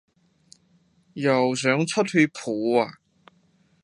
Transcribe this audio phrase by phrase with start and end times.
[1.13, 2.97] 又想出去蒲呀？